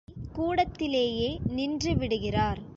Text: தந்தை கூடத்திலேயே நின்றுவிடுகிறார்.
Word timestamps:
தந்தை 0.07 0.27
கூடத்திலேயே 0.31 1.29
நின்றுவிடுகிறார். 1.55 2.61